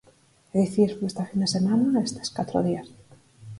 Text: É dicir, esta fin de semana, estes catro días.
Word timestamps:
É 0.55 0.57
dicir, 0.63 0.89
esta 1.09 1.27
fin 1.29 1.39
de 1.43 1.53
semana, 1.55 2.03
estes 2.07 2.33
catro 2.37 2.59
días. 2.67 2.87